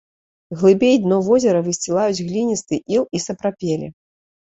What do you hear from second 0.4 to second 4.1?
Глыбей дно возера высцілаюць гліністы іл і сапрапелі.